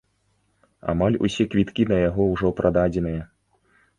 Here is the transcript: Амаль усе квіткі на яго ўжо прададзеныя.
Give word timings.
Амаль 0.93 1.17
усе 1.27 1.45
квіткі 1.51 1.85
на 1.93 1.97
яго 2.09 2.21
ўжо 2.33 2.47
прададзеныя. 2.61 3.21